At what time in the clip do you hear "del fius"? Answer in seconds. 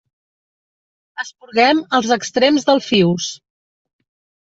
2.73-3.33